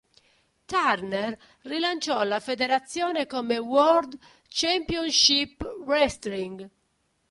Turner 0.67 1.37
rilanciò 1.63 2.23
la 2.23 2.39
federazione 2.39 3.27
come 3.27 3.59
"World 3.59 4.17
Championship 4.47 5.61
Wrestling". 5.85 6.67